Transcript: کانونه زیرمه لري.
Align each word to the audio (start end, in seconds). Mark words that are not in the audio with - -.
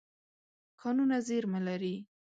کانونه 0.81 1.17
زیرمه 1.27 1.59
لري. 1.67 1.95